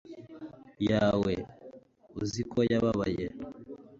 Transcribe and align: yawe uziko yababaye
yawe 0.89 1.33
uziko 2.23 2.59
yababaye 2.71 3.25